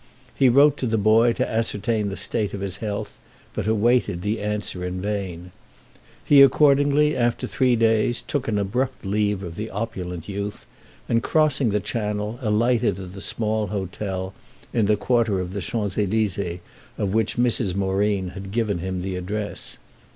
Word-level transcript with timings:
He 0.33 0.49
wrote 0.49 0.77
to 0.77 0.87
the 0.87 0.97
boy 0.97 1.31
to 1.33 1.47
ascertain 1.47 2.09
the 2.09 2.15
state 2.17 2.55
of 2.55 2.61
his 2.61 2.77
health, 2.77 3.19
but 3.53 3.67
awaited 3.67 4.23
the 4.23 4.39
answer 4.41 4.83
in 4.83 4.99
vain. 4.99 5.51
He 6.25 6.41
accordingly, 6.41 7.15
after 7.15 7.45
three 7.45 7.75
days, 7.75 8.23
took 8.23 8.47
an 8.47 8.57
abrupt 8.57 9.05
leave 9.05 9.43
of 9.43 9.55
the 9.57 9.69
opulent 9.69 10.27
youth 10.27 10.65
and, 11.07 11.21
crossing 11.21 11.69
the 11.69 11.79
Channel, 11.79 12.39
alighted 12.41 12.99
at 12.99 13.13
the 13.13 13.21
small 13.21 13.67
hotel, 13.67 14.33
in 14.73 14.87
the 14.87 14.97
quarter 14.97 15.39
of 15.39 15.53
the 15.53 15.61
Champs 15.61 15.95
Elysées, 15.97 16.61
of 16.97 17.13
which 17.13 17.37
Mrs. 17.37 17.75
Moreen 17.75 18.29
had 18.29 18.49
given 18.51 18.79
him 18.79 19.03
the 19.03 19.15
address. 19.15 19.77